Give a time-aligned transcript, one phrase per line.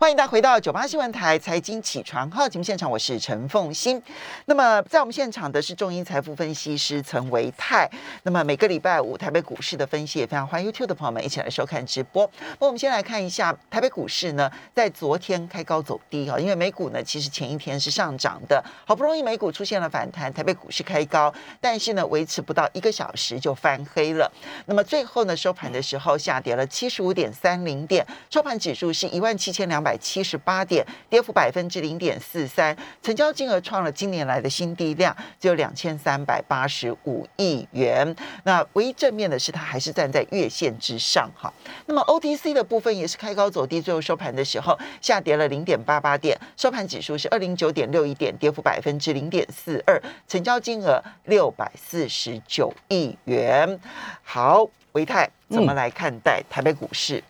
[0.00, 4.00] 欢迎大家回到九八新闻台财经起床号节目现场，我是陈凤欣。
[4.44, 7.90] 那么在我们现场的是中银财富分析师陈维泰。
[8.22, 12.30] 那么每个礼拜五台北股市的分析也非常欢迎 YouTube 的朋友们一起来收看直播。
[12.60, 24.30] 那我们先来看一下台北股市呢，在昨天开高走低啊，因为美股呢其实前一天是上涨的，好不容易美股出现了反弹，台北股市开高，但是呢维持不到一个小时就翻黑了。
[24.66, 29.87] 那么最后呢收盘的时候下跌了七十五点三零点，收盘指数是一万七千两百。
[29.88, 38.14] 百七十八点，跌幅百分之零点四三，成交金额创了今年来的新低量，只有两千三百八十五亿元。
[38.44, 41.50] 那唯一正面的是，它还是站在月线之上哈。
[41.86, 53.80] 那么 OTC 的部分也是开高走低，最后收盘的时候下跌了零点八八点，收盘指数是二零九点六一点，跌幅百分之零点四二，成交金额六百四十九亿元。
[54.22, 57.16] 好，维泰怎么来看待台北股市？
[57.16, 57.22] 嗯，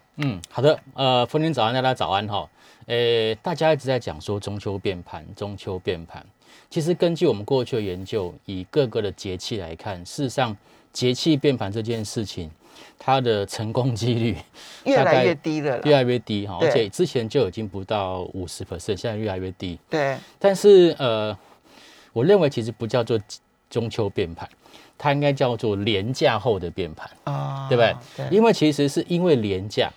[0.51, 2.49] 好的，呃，丰年早安，大家早安哈。
[2.87, 6.25] 呃，大家一直在讲说中秋变盘，中秋变盘。
[6.69, 10.57] 其实根据我们过去的研究，以各个的节气来看，事实上
[10.93, 12.51] 节气变盘这件事情，
[12.99, 14.37] 它的成功几率
[14.85, 16.59] 越来越低了，越来越低哈。
[16.61, 19.79] 而且之前就已经不到五十 percent，现在越来越低。
[19.89, 20.17] 对。
[20.39, 21.37] 但是呃，
[22.13, 23.21] 我认为其实不叫做
[23.71, 24.49] 中秋变盘，
[24.97, 27.95] 它应该叫做廉价后的变盘啊，对不对？
[28.17, 28.37] 对。
[28.37, 29.93] 因为其实是因为廉价。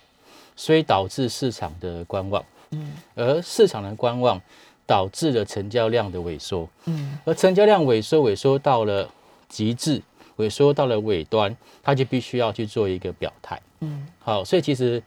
[0.54, 4.40] 所以导致市场的观望，嗯，而市场的观望
[4.86, 9.08] 导致了成交量的萎缩，嗯，而成交量萎缩萎缩到了
[9.48, 10.00] 极致，
[10.36, 15.02] 萎缩到了尾端，它就必须要去做一个表态，嗯，好，所以其实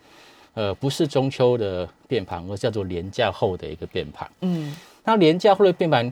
[0.56, 6.12] 呃不是中秋的变盘，而叫做廉价后的一个变盘，嗯，那廉价后的变盘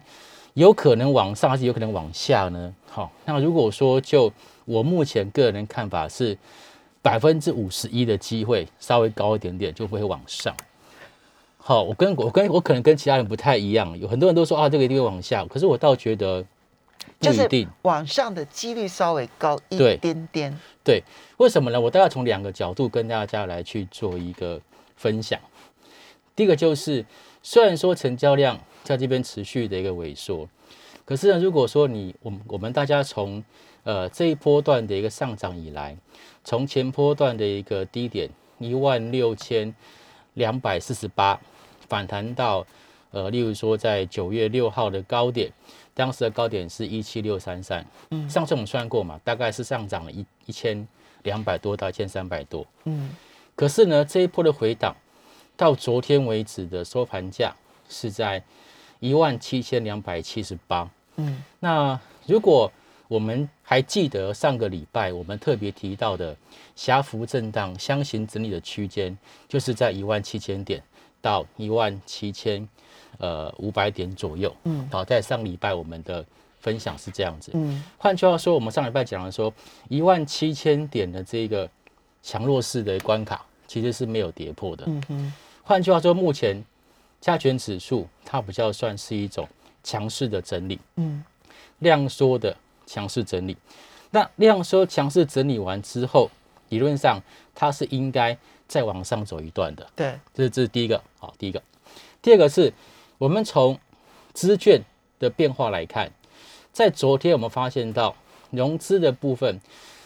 [0.54, 2.74] 有可能往上还是有可能往下呢？
[2.88, 4.32] 好，那如果说就
[4.66, 6.38] 我目前个人看法是。
[7.04, 10.56] 百分之五十一的机会稍微高一点点就会往上。
[11.58, 16.44] 好，我跟我跟我可能跟其他人不太一样，有很多人都说啊，这个一定会往下，可是我倒觉得
[17.20, 20.58] 不一定，往上的几率稍微高一点点。
[20.84, 21.04] 对，
[21.38, 21.80] 为什么呢？
[21.80, 24.60] 我大概从两个角度跟大家来去做一个
[24.96, 25.40] 分享。
[26.36, 27.06] 第一个就是，
[27.42, 30.50] 虽然说成交量在这边持续的一个萎缩，
[31.06, 33.42] 可是呢，如果说你我们我们大家从
[33.84, 35.98] 呃这一波段的一个上涨以来。
[36.44, 38.30] 从前波段的一个低点
[38.60, 39.74] 一万六千
[40.34, 41.40] 两百四十八
[41.88, 42.66] 反弹到，
[43.12, 45.52] 呃，例如说在九月六号的高点，
[45.94, 50.86] 当时的高点是一七六三三，嗯，上次我们算过嘛，大概是上涨了一一千
[51.24, 53.12] 两百多到一千三百多，嗯，
[53.56, 54.94] 可是呢，这一波的回档
[55.56, 57.56] 到昨天为止的收盘价
[57.88, 58.44] 是在
[59.00, 62.70] 一万七千两百七十八，嗯，那如果
[63.14, 66.36] 我们还记得上个礼拜我们特别提到的
[66.76, 69.16] 狭幅震荡箱型整理的区间，
[69.48, 70.82] 就是在一万七千点
[71.22, 72.68] 到一万七千
[73.20, 74.52] 呃五百点左右。
[74.64, 76.26] 嗯，好，在上礼拜我们的
[76.60, 77.52] 分享是这样子。
[77.54, 79.54] 嗯，换句话说，我们上礼拜讲了说
[79.90, 81.70] 一万七千点的这个
[82.24, 84.86] 强弱势的关卡其实是没有跌破的。
[84.88, 86.66] 嗯哼，换句话说，目前
[87.22, 89.48] 加权指数它比较算是一种
[89.84, 90.80] 强势的整理。
[90.96, 91.24] 嗯，
[91.78, 92.58] 量缩的。
[92.86, 93.58] 强势整理，
[94.12, 96.30] 那量缩强势整理完之后，
[96.70, 97.20] 理论上
[97.56, 99.88] 它是应该再往上走一段的。
[99.96, 101.62] 对，这是这是第一个，好，第一个。
[102.22, 102.74] 第二个是
[103.18, 103.78] 我们从
[104.34, 104.82] 资券
[105.20, 106.12] 的变化来看，
[106.72, 108.16] 在昨天我们发现到
[108.52, 109.60] 融资的部分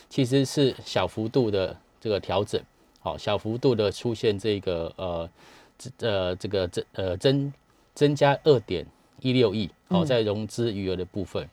[0.10, 2.62] 其实是小幅度的这个调整，
[3.00, 5.30] 好，小幅度的出现这个呃
[6.00, 7.54] 呃这个增呃增
[7.94, 8.86] 增加二点
[9.22, 11.44] 一六亿，好，在融资余额的部分。
[11.44, 11.50] 嗯，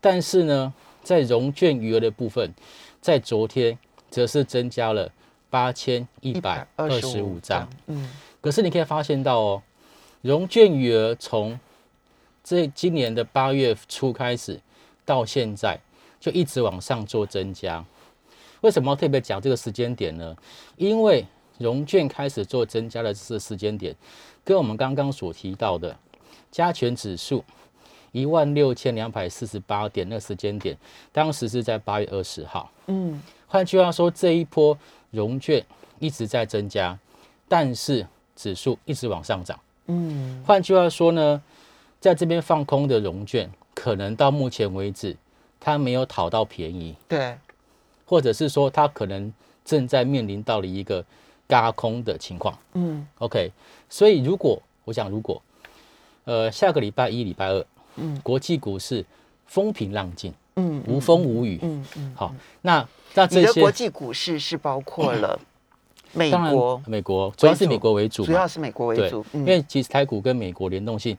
[0.00, 0.72] 但是呢，
[1.02, 2.52] 在融券余额的部分，
[3.00, 3.78] 在昨天
[4.10, 5.10] 则是增加了
[5.50, 7.68] 八千一百二十五张。
[7.86, 8.08] 嗯，
[8.40, 9.62] 可是你可以发现到哦，
[10.22, 11.58] 融券余额从
[12.44, 14.60] 这今年的八月初开始
[15.04, 15.78] 到现在，
[16.20, 17.84] 就一直往上做增加。
[18.60, 20.36] 为什么特别讲这个时间点呢？
[20.76, 21.24] 因为
[21.58, 23.94] 融券开始做增加的这个时间点，
[24.44, 25.96] 跟我们刚刚所提到的
[26.50, 27.44] 加权指数。
[28.18, 30.76] 一万六千两百四十八点那个时间点，
[31.12, 32.70] 当时是在八月二十号。
[32.86, 34.76] 嗯，换句话说，这一波
[35.10, 35.64] 融券
[36.00, 36.98] 一直在增加，
[37.48, 38.04] 但是
[38.34, 39.58] 指数一直往上涨。
[39.86, 41.40] 嗯，换句话说呢，
[42.00, 45.16] 在这边放空的融券，可能到目前为止
[45.60, 46.96] 它没有讨到便宜。
[47.06, 47.38] 对，
[48.04, 49.32] 或者是说它可能
[49.64, 51.04] 正在面临到了一个
[51.46, 52.58] 嘎空的情况。
[52.74, 53.52] 嗯，OK，
[53.88, 55.40] 所以如果我想，如果
[56.24, 57.64] 呃下个礼拜一、礼拜二。
[58.00, 59.04] 嗯，国际股市
[59.46, 62.12] 风平浪静，嗯，无风无雨，嗯嗯。
[62.16, 65.38] 好，那那这些国际股市是包括了
[66.12, 66.82] 美国。
[66.86, 71.16] 美国主要是美国为主，主要是美国为对主，，因为其实台股跟美国联动性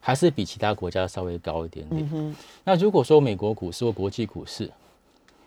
[0.00, 2.08] 还是比其他国家稍微高一点点。
[2.12, 2.34] 嗯
[2.64, 4.70] 那如果说美国股市或国际股市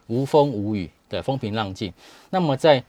[0.08, 1.94] 无风无雨，对，风平浪静，
[2.30, 2.84] 那么在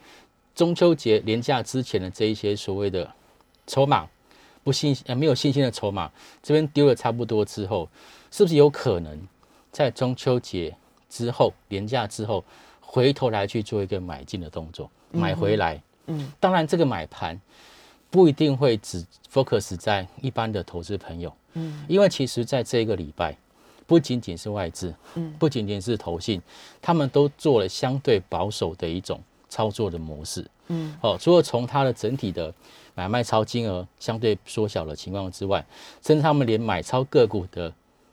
[0.55, 3.09] 中秋节连假之前的这一些所谓的
[3.67, 4.07] 筹码
[4.65, 6.11] 不信呃没有信心的筹码，
[6.43, 7.89] 这边丢了差不多之后，
[8.33, 9.17] 是不是有可能
[9.71, 10.75] 在中秋节
[11.09, 12.43] 之后连假之后
[12.81, 15.81] 回头来去做一个买进的动作，买回来？
[16.07, 17.41] 嗯，当然这个买盘
[18.11, 23.37] 不一定会只 focus 在一般的投资朋友，嗯，因为其实在这个礼拜。
[23.87, 26.41] 不仅仅是外资，嗯，不仅仅是投信，
[26.81, 29.21] 他们都做了相对保守的一种
[29.51, 32.53] 操作的模式，嗯，哦，除了从它的整体的
[32.95, 35.65] 买卖超金额相对缩小的情况之外，
[36.05, 37.73] 甚至他们连买超个股的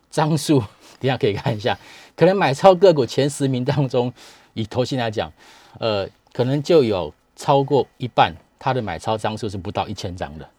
[0.10, 0.60] 张数，
[1.00, 1.78] 等下可以看一下，
[2.16, 4.12] 可能买超个股前十名当中，
[4.54, 5.32] 以投信来讲，
[5.80, 10.50] 呃，可能就有超过一半，它的买超张数是不到一千张的，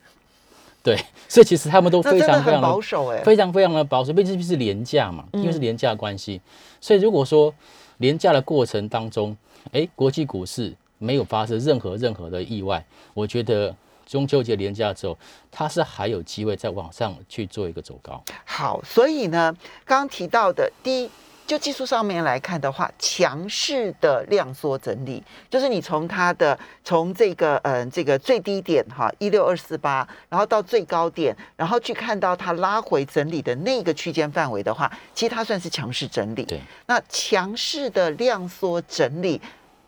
[0.82, 0.96] 对，
[1.28, 6.40] 所以其实他们都非常非常的保守哎，非常非常的保守，毕竟是廉价嘛，因为是廉价的关系，
[6.80, 7.52] 所以如果说
[7.98, 9.36] 廉价的过程当中，
[9.72, 13.74] 哎，国际股市没有发生任何任何的意外，我觉得
[14.06, 15.18] 中秋节连假之后，
[15.50, 18.22] 它是还有机会再往上去做一个走高。
[18.44, 19.52] 好，所以呢，
[19.84, 21.10] 刚刚提到的第一，
[21.44, 25.20] 就技术上面来看的话，强势的量缩整理，
[25.50, 36.44] 就是你从它的从这个嗯、呃这个最低点哈一六二四八，然后到最高点，然后去看到它拉回整理的那个区间范围的话，其实它算是强势整理。
[36.44, 39.40] 对，那强势的量缩整理。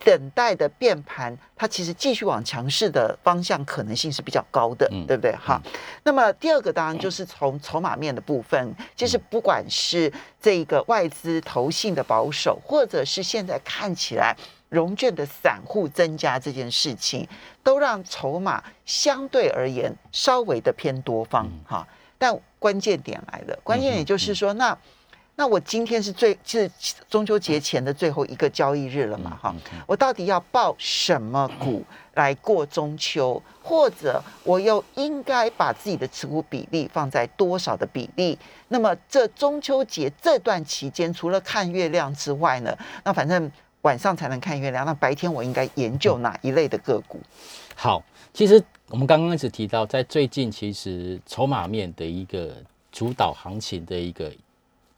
[0.05, 5.35] 等待的变盘，它其实继续往强势的方向可能性是比较高的，嗯对不对？
[5.35, 5.59] 哈，
[6.03, 14.37] 那么第二个当然就是从筹码面的部分，其实不管是这个外资投信的保守，或者是现在看起来
[14.69, 17.27] 融券的散户增加这件事情，
[17.63, 21.89] 都让筹码相对而言稍微的偏多方哈。
[22.19, 24.77] 但关键点来了，关键点就是说，那
[25.37, 26.71] 那我今天是最是
[27.11, 29.55] 中秋节前的最后一个交易日了嘛哈。
[29.87, 31.83] 我到底要报什么股
[32.15, 38.39] 来过中秋，或者我又应该把自己的持股比例放在多少的比例？
[38.69, 43.51] 那么这中秋节这段期间，除了看月亮之外呢，那反正
[43.83, 47.21] 晚上才能看月亮，那白天我应该研究哪一类的个股？
[47.75, 48.01] 好，
[48.33, 52.55] 其实我们刚刚一直提到，在最近其实筹码面的一个
[52.93, 54.33] 主导行情的一个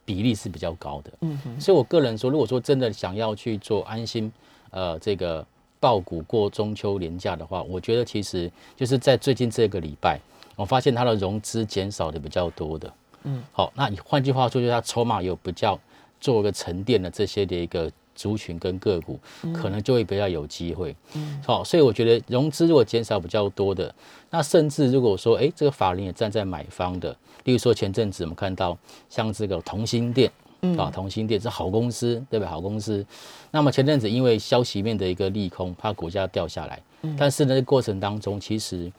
[0.07, 1.11] 比例是比较高的。
[1.19, 4.31] 嗯哼，所以我个人说，如果说真的想要去做安心，
[4.71, 5.45] 呃，这个
[5.81, 10.17] 爆股过中秋年假的话，我觉得其实就是在最近这个礼拜，
[10.55, 12.93] 我发现它的融资减少的比较多的。
[13.23, 15.77] 嗯，好，那你换句话说，就是它筹码有比较
[16.21, 19.17] 做一个沉淀的这些的一个族群跟个股，
[19.53, 20.93] 可能就会比较有机会。
[21.13, 23.95] 嗯，好，所以我觉得融资如果减少比较多的，
[24.29, 27.15] 那甚至如果说，哎，这个法人也站在买方的，
[27.45, 28.77] 例如说前阵子我们看到
[29.09, 30.29] 像这个同心店。
[30.75, 32.49] 啊，同心店是好公司，对不对？
[32.49, 33.05] 好公司。
[33.51, 36.81] 那么前阵子因为消息面的一个利空，怕股价掉下来，
[37.15, 38.91] 但是呢，过程当中其实，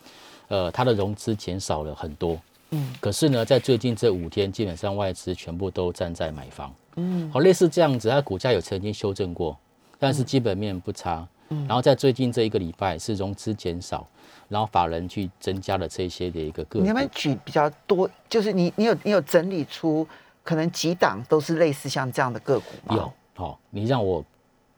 [0.47, 2.38] 呃，它的融资减少了很多。
[2.70, 6.73] 嗯，可是呢，在最近这五天，基本上外资全部都站在买方。
[6.97, 9.56] 嗯，好，类似这样子，它股价有曾经修正过，
[9.99, 11.26] 但是基本面不差。
[11.50, 14.06] 嗯，然后在最近这一个礼拜是融资减少，
[14.49, 18.09] 然后法人去增加了这些的一个个股你要不要举比较多？
[18.29, 20.06] 就是你你有你有整理出
[20.44, 22.96] 可能几档都是类似像这样的个股吗？
[22.96, 23.13] 有。
[23.34, 24.22] 好，你让我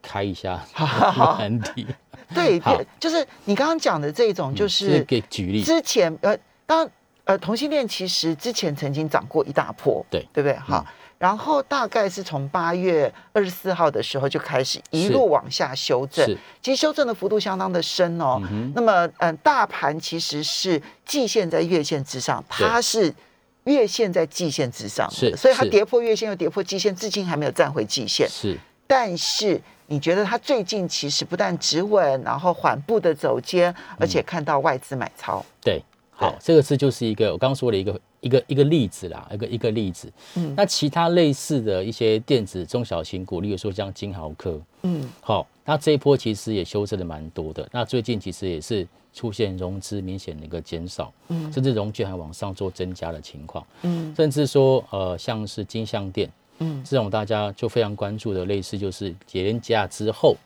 [0.02, 1.86] 开一下好好好难题，
[2.34, 6.90] 对，好就是你刚刚讲的这种，就这是给举例，之前呃，当然
[7.30, 10.58] 呃，同性恋其实之前曾经涨过一大波，对对不对？
[10.58, 10.84] 好，
[11.16, 16.26] 然后大概是从八月二十四号的时候就开始一路往下修正，
[16.60, 18.42] 其实修正的幅度相当的深哦。
[18.74, 23.14] 那么，嗯、大盘其实是季线在月线之上，它是
[23.62, 28.28] 月线在季线之上，是所以它跌破月线又跌破季线，至今还没有站回季线。
[28.28, 28.58] 是
[28.88, 35.80] 但是你觉得它最近其实不但止稳，然后缓步的走坚，而且看到外资买超，对。
[36.20, 40.12] 好对，这个是就是一个我刚刚说的一个一个一个例子啦，一个一个例子。
[40.36, 40.54] 嗯。
[40.54, 45.08] 那其他类似的一些电子中小型股，例如说像金豪科，嗯。
[45.22, 47.66] 好，那这一波其实也修正的蛮多的。
[47.72, 51.50] 那最近其实也是出现融资明显的一个减少，嗯。
[51.50, 54.14] 甚至融券还往上做增加的情况，嗯。
[54.14, 56.84] 甚至说呃像是金相店嗯。
[56.84, 60.36] 这种大家就非常关注的，类似就是节连假之后。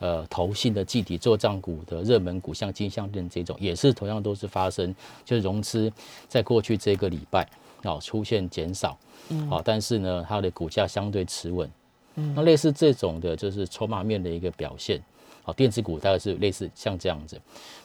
[0.00, 4.94] 呃，投信的集体做账股的热门股，像金项链这种，也是同样都是发生，
[5.26, 5.92] 就是融资
[6.26, 7.46] 在过去这个礼拜
[7.84, 11.70] 哦出现减少，嗯，好、但是呢，它的股价相对持稳，
[12.14, 14.98] 嗯，那类似这种的，就是筹码面的一个表现，
[15.42, 17.38] 好，电子股大概是类似像这样子。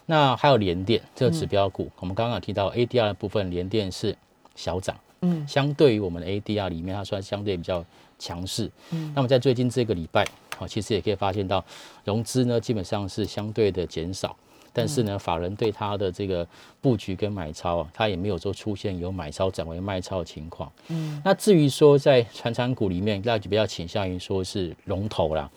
[0.06, 4.16] 那还有联电这个指标股，我们刚刚提到 ADR 的部分，联电是
[4.56, 7.84] 小涨，嗯，相对于我们的 ADR 里面，它算相对比较
[8.20, 8.70] 强势。
[8.92, 10.26] 嗯，那么在最近这个礼拜，
[10.58, 11.64] 好，其实也可以发现到
[12.04, 14.36] 融资呢基本上是相对的减少。
[14.78, 16.46] 但是呢，法人对它的这个
[16.82, 20.70] 布局跟买超啊，它也没有说出现有买超转为卖超的情况。
[20.90, 25.50] 嗯，那至于说在传产股里面，大家就比较倾向于说是龙头啦，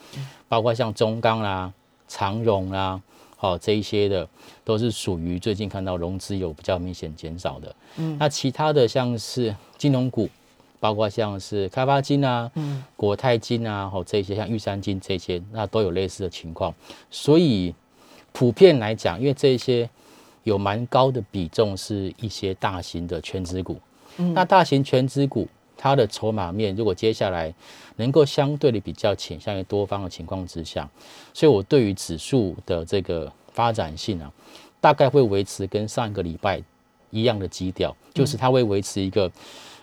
[0.47, 1.73] 包括像中钢啦、
[2.07, 3.03] 长荣啦，
[3.39, 4.29] 好这一些的，
[4.63, 7.75] 都是属于最近看到融资有比较明显减少的。
[7.97, 10.29] 嗯，那其他的像是金融股，
[10.79, 16.75] 包括像是开发金啊、嗯、国泰金啊，好这些像玉山金这些，那都有类似的情况，
[17.11, 17.75] 所以。
[18.31, 19.89] 普遍来讲，因为这些
[20.45, 23.81] 有蛮高的比重是一些大型的全资股，
[24.17, 27.55] 那大型全资股它的筹码面，如果接下来
[27.97, 30.87] 能够相对的比较倾向于多方的情况之下，
[31.33, 34.31] 所以我对于指数的这个发展性啊，
[34.81, 36.63] 大概会维持跟上一个礼拜
[37.11, 39.31] 一样的基调，就是它会维持一个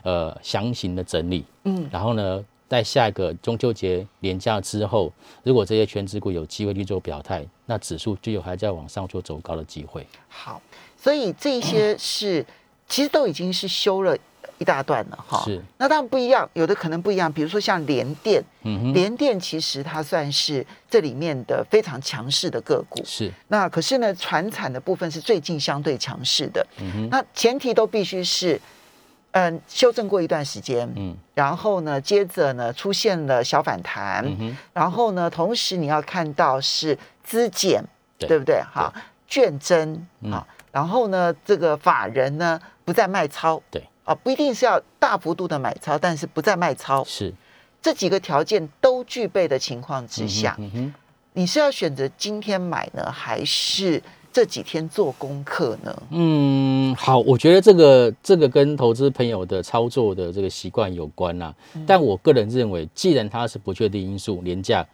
[0.04, 2.46] 呃详行的整理，嗯，然后呢。
[2.68, 10.06] 在下一个中秋节连假之后，如果这些全指股有机会去做表态，那指数就有还在往上做走高的机会。
[10.28, 10.60] 好，
[10.98, 12.44] 所以这些是
[12.90, 14.18] 其实都已经是修了
[14.58, 15.44] 一大段了哈。
[15.46, 17.32] 是，那当然不一样，有的可能不一样。
[17.32, 23.02] 比如说像联电，嗯联电其实它算是这里面的非常强势的个股。
[23.06, 26.66] 是，那可是呢，船产的部分是最近相对强势的。
[26.80, 28.60] 嗯哼，那前提都必须是。
[29.38, 34.26] 嗯，修正过一段时间，嗯，然后呢，接着呢出现了小反弹，
[34.72, 37.84] 然后呢，同时你要看到是资减，
[38.18, 38.62] 对不对？
[38.74, 38.90] 哈，
[39.28, 47.34] 券增啊，然后呢，这个法人呢不再卖超，对啊，不一定是要大幅度的买超，但是不再卖超，是
[47.82, 50.58] 这几个条件都具备的情况之下，
[51.34, 54.02] 你是要选择今天买呢，还是？
[54.36, 56.04] 这几天做功课呢？
[56.10, 61.56] 嗯，好，我觉得这个这个跟投资朋友的操作的这个习惯有关呐。
[61.88, 64.86] 但我个人认为，既然它是不确定因素廉价，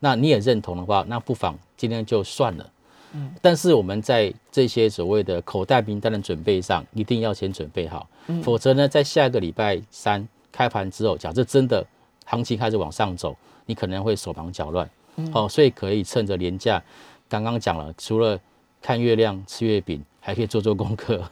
[0.00, 2.70] 那你也认同的话，那不妨今天就算了。
[3.12, 8.08] 嗯，但是我们在这些所谓的口袋名单的准备上，一定要先准备好，
[8.42, 11.84] 否则呢，在下个礼拜三开盘之后，假设真的
[12.24, 13.36] 行情开始往上走，
[13.66, 14.88] 你可能会手忙脚乱。
[15.34, 16.82] 哦，所以可以趁着廉价，
[17.28, 18.38] 刚刚讲了，除了
[18.80, 21.22] 看月亮吃月饼，还可以做做功课。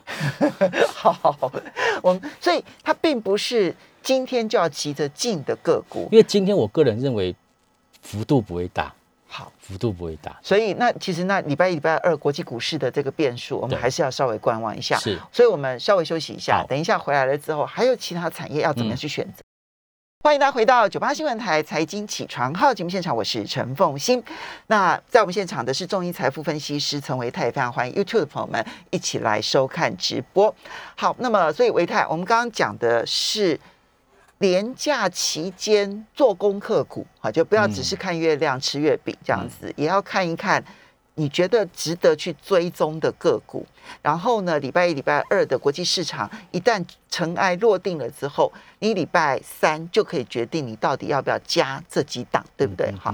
[0.93, 1.51] 好，
[2.03, 7.35] 我们所以它并不是今天就要急着进的个股，因为今天我个人认为
[8.03, 8.93] 幅度不会大。
[9.31, 10.35] 好，幅度不会大。
[10.43, 14.97] 所以那其实那礼拜一、礼拜二国际股市的这个变数，我们还是要稍微观望一下。
[14.99, 19.43] 是，所以我们稍微休息一下，等一下回来了之后，还有其他产业要怎么样去选择。
[20.25, 24.23] 欢迎大家回到九八新闻台财经起床号节目现场，我是陈凤欣。
[24.67, 30.53] 那在我们现场的是中医财富分析师陈维泰，也非常欢迎 YouTube 的朋友们一起来收看直播。
[30.97, 33.59] 好，那么所以维泰，我们刚刚讲的是
[34.39, 40.65] 廉价期间做功课股哈，就不要只是看月亮吃月饼这样子，也要看一看。
[41.15, 43.67] 你觉得值得去追踪的个股，
[44.01, 46.81] 然后呢，礼拜一、礼拜二的国际市场一旦
[47.11, 52.93] 尘埃落定了之后，你礼拜三就可以决定你到底要不要加这几档，对不对？
[52.93, 53.13] 好，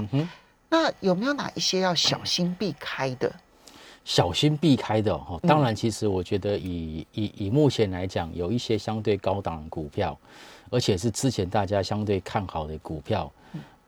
[0.68, 3.32] 那有没有哪一些要小心避开的？
[4.04, 10.14] 小心避开的哦，当然，其实我觉得以以以目前来讲，有一些相对高档的股票，
[10.74, 13.30] 而且是之前大家相对看好的股票，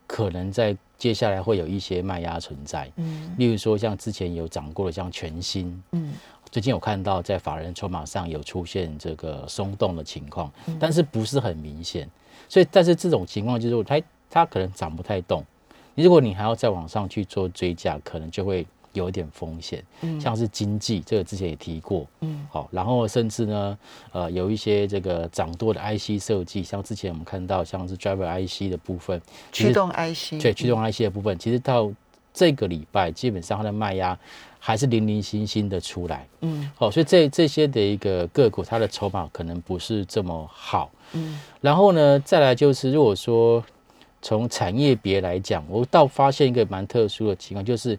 [0.07, 0.75] 可能在。
[0.97, 6.11] 接下来会有一些卖压存在，嗯，例如说像之前有涨过的像全新，嗯，
[6.49, 12.09] 最近有看到在法人筹码上有出现这个松动的情况，但是不是很明显，
[12.49, 15.45] 所以但是这种情况就是它它可能涨不太动，
[15.93, 18.65] 如果你还要再往上去做追加，可能就会。
[18.93, 19.83] 有一点风险，
[20.19, 23.77] 像是经济这个之前也提过，嗯，好，然后甚至呢，
[24.11, 31.91] 呃，有一些这个掌舵的 IC 设计，像之前我们看到像是 Driver IC 的部分，驱动 IC，对，驱动 IC 的部分，其实到
[32.33, 34.17] 这个礼拜基本上它的卖压
[34.59, 43.63] 还是零零星星的出来，嗯，好，所以这这些的一个个股，它的筹码可能不是这么好，嗯，然后呢，再来就是如果说
[44.21, 47.97] 从产业别来讲，我倒发现一个蛮特殊的情况，就是。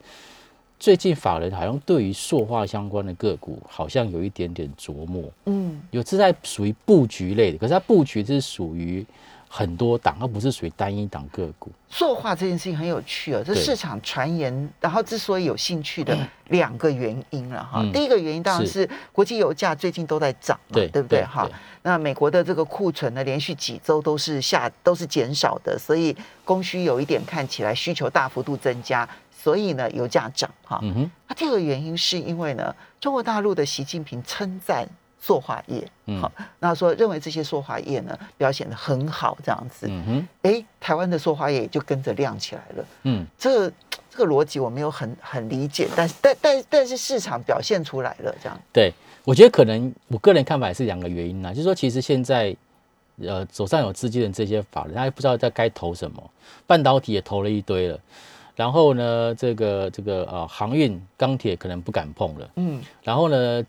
[0.79, 9.05] 最近法人好像对于塑化相关的个股好像有一点点琢磨，嗯，有是在属于布局类的，可是它布局是属于
[9.49, 11.71] 很多档，它不是属于单一档个股。
[11.91, 16.17] 塑化这件事情很有趣哦，这市场传言，然后之所以有兴趣的
[16.49, 17.83] 两个原因了哈。
[17.93, 21.49] 第一个原因当然是国际油价最近都在涨嘛，对不对哈？
[21.83, 29.09] 那美国的这个库存呢，连续几周都是下都是减少的，所以供需有一点看起来需求大幅度增加。
[29.41, 30.81] 所以呢油价涨哈。
[30.83, 34.87] 嗯哼，那第二个原因是因为呢，中国大陆的习近平称赞
[35.21, 36.21] 塑化业，嗯。
[36.21, 42.85] 好，那说认为这些塑化业呢表现的很好，这样子，嗯哼，哎，台湾的塑化业也就跟着亮起来了。
[43.05, 43.71] 嗯，这
[44.11, 48.93] 这个逻辑我没有很很理解，但是但但但是市场表现出来了，这样，对，
[49.25, 52.57] 我觉得可能我个人看法也是两个原因啦，就是说其实现在
[53.23, 56.31] 呃手上有资金的这些法人，他也不知道在该投什么，
[56.67, 58.01] 半导体也投了一堆了，
[58.59, 62.83] 然后呢，这个这个呃航运、钢铁可能不敢碰了，嗯。
[63.05, 63.65] 然后呢，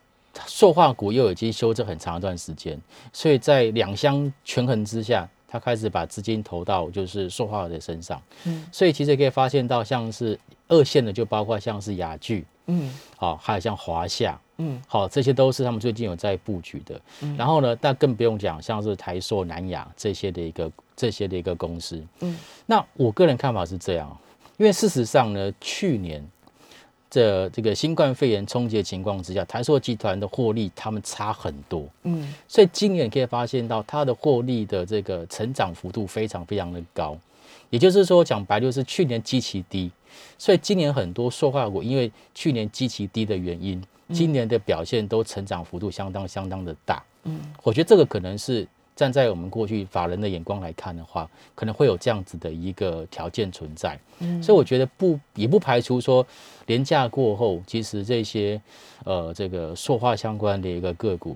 [0.47, 2.75] 塑化股又已经修正很长一段时间，
[3.13, 8.65] 所以在两相权衡之下，他开始把资金投到就是塑化的身上，嗯。
[8.71, 12.91] 所以其实可以发现到像是二线的，就包括像是雅聚，嗯。
[13.15, 14.41] 好、还有像华夏。
[14.57, 14.81] 嗯。
[14.87, 16.99] 好，这些都是他们最近有在布局的。
[17.37, 22.03] 然后呢，但更不用讲，像是台塑、南亚这些的一个这些的一个公司。
[22.21, 24.17] 嗯，那我个人看法是这样，
[24.59, 26.23] 因为事实上呢，去年
[27.09, 37.17] 这这个新冠肺炎冲击的情况之下，台塑集团的获利他们差很多，嗯所以今年可以发现到它的获利的这个成长幅度非常非常的高。
[37.69, 39.89] 也就是说，讲白就是去年基期低，
[40.37, 47.01] 所以今年很多塑化股因为去年基期低的原因，今年的表现都成长幅度相当相当的大。
[47.23, 48.67] 嗯我觉得这个可能是
[48.99, 51.25] 站在我们过去法人的眼光来看的话，
[51.55, 53.97] 可能会有这样子的一个条件存在。
[54.19, 56.25] 嗯所以我觉得不也不排除说，
[56.65, 58.61] 廉价过后，其实这些
[59.05, 61.33] 呃这个塑化相关的一个个股，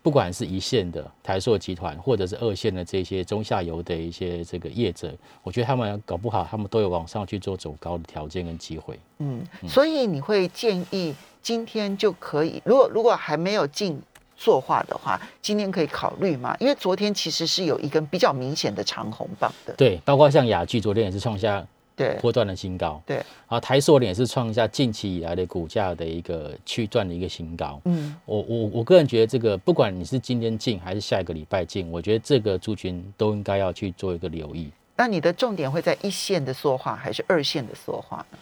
[0.00, 8.98] 不管是一线的台塑集团，或者是二线的这些中下游的一些这个业者，我觉得他们搞不好，他们都有往上去做走高的条件跟机会。
[9.18, 14.00] 嗯，所以你会建议今天就可以，如果如果还没有进
[14.36, 16.56] 塑化的话，今天可以考虑吗？
[16.60, 21.64] 因为昨天其实是有一根比较明显的长红棒的，对，包括像雅聚昨天也是创下
[21.96, 27.80] 对波段的新高，对，啊，台塑呢也是创下近期以来的股价的一个区段的一个新高。
[27.84, 34.70] 嗯我我我个人觉得，这个不管你是今天进还是下一个礼拜进，我觉得这个族群都应该要去做一个留意。
[34.96, 38.38] 那你的重点会在一线的塑化还是二线的塑化呢？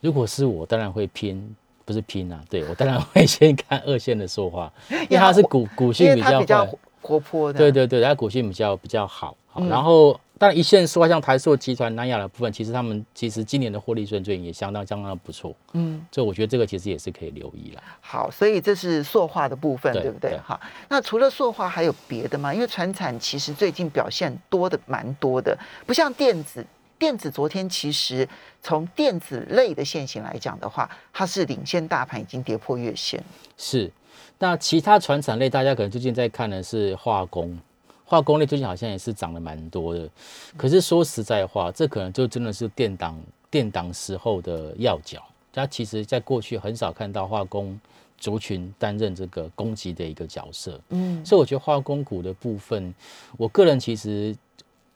[0.00, 1.54] 如果是我，当然会拼，
[1.86, 4.70] 不是拼啊，对我当然会先看二线的塑化，
[5.08, 6.68] 因为它是股股性比较比较
[7.00, 9.36] 活泼的，对对对，它股性比较比较好。
[9.46, 16.04] 好，嗯然后当然一线说像台塑集团、南亚的部分，其实他们其实今年的获利水准也相当相当的不错，嗯。
[16.10, 17.82] 所以我觉得这个其实也是可以留意了。
[18.00, 20.32] 好，所以这是塑化的部分，对对不对？
[20.32, 22.52] 对好，那除了塑化还有别的吗？
[22.52, 26.66] 因为船产其实最近表现多的蛮多的，不像电子。
[26.98, 28.28] 电子昨天其实
[28.62, 33.22] 从电子类的线型来讲的话，它是领先大盘，已经跌破月线。
[33.56, 33.90] 是，
[34.38, 37.58] 那其他船产类，大家可能最近在看的是化工，
[38.04, 40.08] 化工类最近好像也是涨了蛮多的。
[40.56, 45.22] 可是说实在话，这可能就真的是电档电档时候的要角。
[45.52, 47.78] 它其实在过去很少看到化工
[48.18, 52.94] 族群担任这个攻击的一个角色，嗯所以我觉得化工股的部分，
[53.36, 54.36] 我个人其实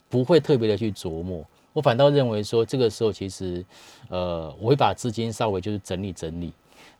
[0.08, 1.44] 不会特别的去琢磨。
[1.72, 3.64] 我反倒认为说，这个时候其实，
[4.08, 6.52] 呃，我会把资金稍微就是整理整理。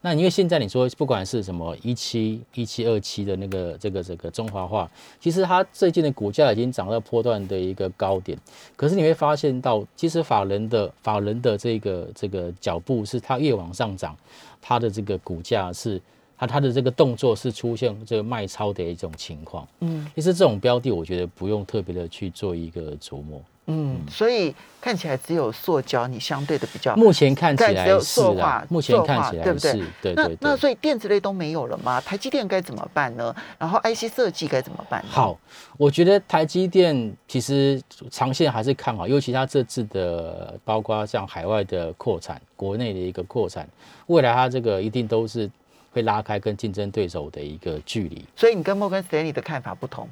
[0.03, 8.39] 那因为现在你说不管是什么一七一七二七的那个这个这个中华化，其实它最近的股价已经涨到波段的一个高点，
[8.77, 14.17] 可是你会发现到，其实法人的法人的这个这个脚步是它越往上涨，
[14.63, 16.01] 它的这个股价是
[16.39, 19.69] 它它的这个动作是出现这个卖超的一种情况。
[19.81, 23.43] 嗯其实这种标的，我觉得不用特别的去做一个琢磨。
[23.67, 26.97] 嗯，所以看起来只有塑胶你相对的比较。
[26.97, 30.39] 目前看起来只有塑化，目前看起来对不对是，对那对对。
[30.41, 32.01] 那所以电子类都没有了吗？
[32.01, 33.35] 台积电该怎么办呢？
[33.59, 35.09] 然后 IC 设计该怎么办呢？
[35.11, 35.39] 好，
[35.77, 43.69] 我觉得台积电其实长线还是看好，尤其它这次的包括像海外的扩产、国内的一个扩产，
[44.07, 45.49] 未来它这个一定都是
[45.93, 48.25] 会拉开跟竞争对手的一个距离。
[48.35, 50.09] 所以你跟摩根斯丹利的看法不同。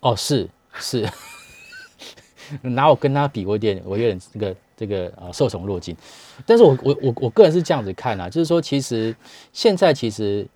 [0.00, 0.46] 哦，是
[0.78, 1.08] 是，
[2.62, 5.96] 拿我跟他比，我有点我有点这个这个呃受宠若惊。
[6.46, 9.14] 但是我我我我个人是这样子看啊，就是说其实
[9.52, 10.46] 现在其实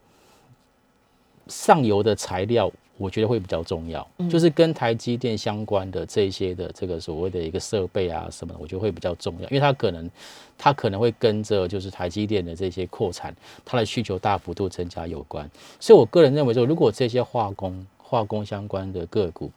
[1.47, 2.71] 上游的材料。
[3.01, 10.11] 我觉得会比较重要，就是跟台积电相关的这些的这个所谓的一个设备啊什么的，我觉得会比较重要，因为它可能
[10.59, 13.33] 它可能会跟着就是台积电的这些扩产，
[13.65, 15.49] 它的需求大幅度增加有关。
[15.79, 19.49] 所以我个人认为说，如果这些化工化工相关的个股，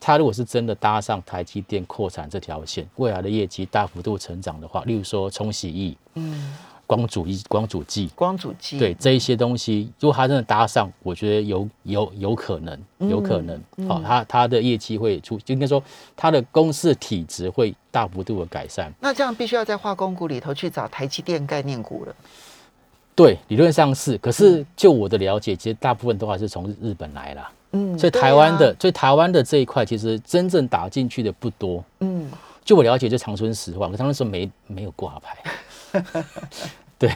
[0.00, 6.56] 它如果是真的搭上台积电扩产这条线，未来的业绩大幅度成长的话，例如说冲洗液，嗯
[6.86, 15.82] 光主一光主剂，光主机对这一些东西，如果它真的搭上，我觉得有有有可能，有可能，好、它它的业绩会出，就应该说
[16.16, 18.90] 它的公司体质会大幅度的改善。
[19.00, 22.16] 那这样必须要在化工股里头去找台积电概念股了。
[23.14, 27.50] 对，理论上是，可是就我的了解，其实大部分都还是从日本来啦。
[27.72, 31.84] 嗯，所以台湾的，啊，所以台湾的这一块，其实真正打进去的不多。
[32.00, 32.30] 嗯，
[32.64, 36.24] 就我了解，就长春石化，可他那时候没没有挂牌。
[36.98, 37.10] 对，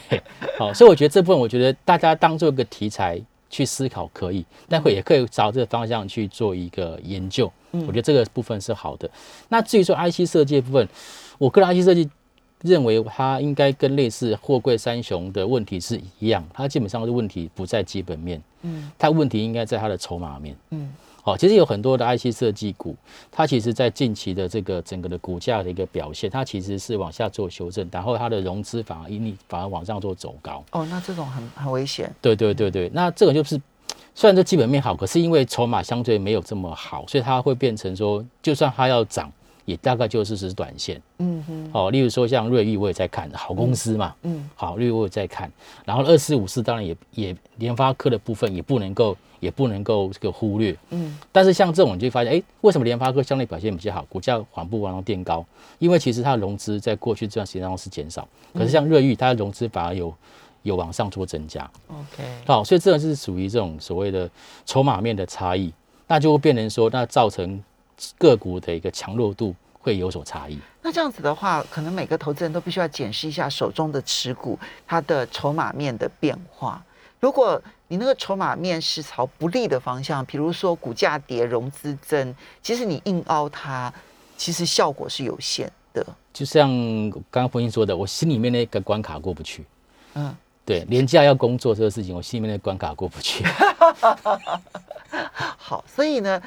[0.58, 7.50] 好，所以我觉得这部分，我觉得大家当做一个题材去思考可以，但会也可以朝这个方向去做一个研究。
[7.72, 9.10] 嗯我觉得这个部分是好的。
[9.48, 10.86] 那至于说 IC 设计的部分，
[11.38, 12.08] 我个人 IC 设计
[12.60, 20.92] 认为它应该跟类似货柜三雄的问题是一样，它基本上的问题不在基本面，嗯，它问题应该在它的筹码面，嗯。
[21.24, 22.96] 好，其实有很多的 IC 设计股，
[23.30, 30.64] 它其实在近期的这个整个的股价的一个表现，它其实是往下做修正，然后它的融资反而因你反而往上做走高。
[30.72, 32.12] 哦，那这种很很危险。
[32.20, 33.56] 对对对对，那这个就是
[34.16, 39.30] 虽然这基本面好，可是因为筹码相对没有这么好，所以它会变成说，就算它要涨，
[39.64, 41.00] 也大概就是是短线。
[41.18, 45.50] 嗯哼，哦，例如说像瑞昱，我也在看，好公司嘛，嗯，好，瑞昱我也在看，
[45.84, 55.44] 然后二四五四当然也也联发科的部分也不能够也不能够这个忽略，嗯，但是像这种你就会发现，哎，为什么联发科相对表现比较好，股价缓步往上垫高？
[55.78, 60.14] 因为其实它的融资在过去这段时间当中是减少，可是像瑞昱，它的融资反而有
[60.62, 64.30] 有往上做增加，OK，好，所以这个是属于这种所谓的
[64.64, 65.72] 筹码面的差异，
[66.06, 67.60] 那就会变成说，那造成
[68.18, 70.58] 个股的一个强弱度会有所差异。
[70.80, 76.82] 那这样子的话，可能每个投资人都必须要检视一下手中的持股它的筹码面的变化。
[77.20, 83.92] 如果你那个筹码面是朝不利的方向，比如说股价跌、融资增，其实你硬凹它，
[84.36, 86.04] 其实效果是有限的。
[86.32, 86.68] 就像
[87.30, 89.64] 刚刚冯英说的，我心里面那个关卡过不去。
[90.14, 93.44] 嗯，对，廉价要工作这个事情，我心里面那个关卡过不去。
[95.56, 96.42] 好，所以呢，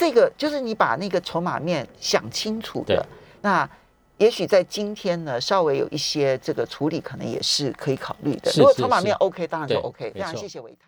[0.00, 3.06] 这个就是你把那个筹码面想清楚的，
[3.42, 3.68] 那
[4.16, 8.50] 也许在今天呢，稍微有一些这个处理，可能也是可以考虑的。
[8.56, 10.10] 如果筹码面 OK，当然就 OK。
[10.12, 10.76] 非常谢谢维泰。